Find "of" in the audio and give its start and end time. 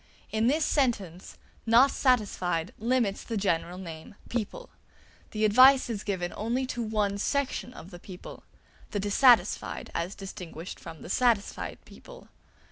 7.71-7.91